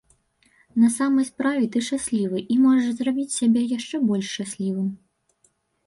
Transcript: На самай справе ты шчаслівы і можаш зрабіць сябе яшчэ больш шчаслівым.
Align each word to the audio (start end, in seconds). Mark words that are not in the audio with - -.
На 0.83 0.89
самай 0.93 1.27
справе 1.31 1.67
ты 1.77 1.85
шчаслівы 1.89 2.39
і 2.55 2.59
можаш 2.65 2.89
зрабіць 2.97 3.29
сябе 3.39 3.61
яшчэ 3.77 3.95
больш 4.11 4.25
шчаслівым. 4.35 4.89